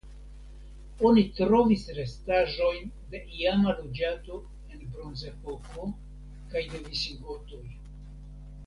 Oni 1.09 1.23
trovis 1.39 1.83
restaĵojn 1.97 2.89
de 3.13 3.21
iama 3.41 3.77
loĝado 3.83 4.41
en 4.73 4.83
Bronzepoko 4.97 5.89
kaj 6.55 6.67
de 6.75 6.83
visigotoj. 6.91 7.65